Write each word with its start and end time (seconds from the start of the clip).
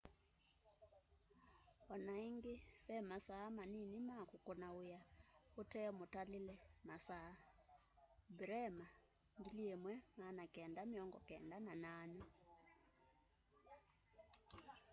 onaĩngĩ 1.93 2.55
vemasaa 2.87 3.47
manini 3.57 3.97
ma 4.09 4.17
kũkũna 4.29 4.67
wĩa 4.77 4.99
ũtemũtalĩle 5.59 6.55
masaa. 6.87 7.29
bremer 9.45 9.99
1998 10.21 12.21